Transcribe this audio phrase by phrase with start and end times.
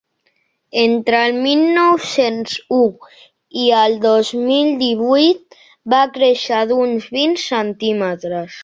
[0.83, 2.81] Entre el mil nou-cents u
[3.67, 5.63] i el dos mil divuit,
[5.97, 8.59] va créixer d’uns vint centímetres.